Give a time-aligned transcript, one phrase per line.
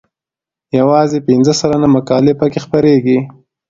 [0.79, 3.19] یوازې پنځه سلنه مقالې پکې خپریږي.